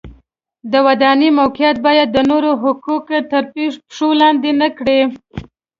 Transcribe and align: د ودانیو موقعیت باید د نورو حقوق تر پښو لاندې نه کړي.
د 0.71 0.73
ودانیو 0.87 1.35
موقعیت 1.41 1.77
باید 1.85 2.07
د 2.11 2.17
نورو 2.29 2.51
حقوق 2.63 3.05
تر 3.31 3.43
پښو 3.53 4.09
لاندې 4.21 4.51
نه 4.61 4.67
کړي. 4.77 5.01